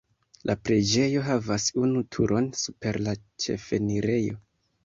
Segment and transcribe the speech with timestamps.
[0.49, 3.15] La preĝejo havas unu turon super la
[3.45, 4.43] ĉefenirejo.